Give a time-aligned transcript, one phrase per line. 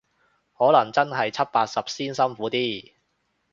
[0.57, 2.91] 可能真係七八十先辛苦啲